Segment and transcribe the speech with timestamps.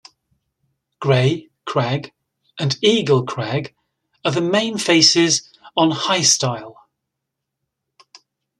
[0.99, 2.11] Grey Crag
[2.57, 3.75] and Eagle Crag
[4.25, 6.75] are the main faces on High Stile.